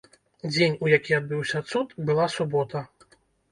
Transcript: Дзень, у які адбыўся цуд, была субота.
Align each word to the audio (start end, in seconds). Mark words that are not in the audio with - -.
Дзень, 0.53 0.77
у 0.85 0.89
які 0.93 1.17
адбыўся 1.19 1.63
цуд, 1.69 1.95
была 2.09 2.25
субота. 2.39 2.85